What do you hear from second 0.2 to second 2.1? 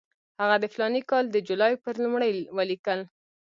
هغه د فلاني کال د جولای پر